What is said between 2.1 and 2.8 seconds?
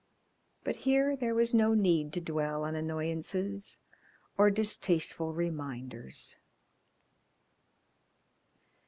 to dwell on